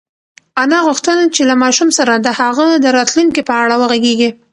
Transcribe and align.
انا 0.61 0.77
غوښتل 0.87 1.17
چې 1.35 1.41
له 1.49 1.55
ماشوم 1.63 1.89
سره 1.97 2.13
د 2.15 2.27
هغه 2.39 2.67
د 2.83 2.85
راتلونکي 2.97 3.41
په 3.49 3.53
اړه 3.63 3.75
وغږېږي. 3.81 4.29